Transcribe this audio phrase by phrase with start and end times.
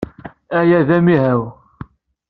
[0.57, 1.41] Aya d amihaw.